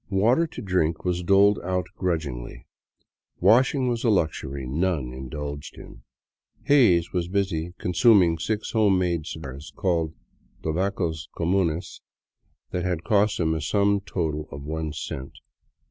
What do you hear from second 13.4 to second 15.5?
a sum total of one cent.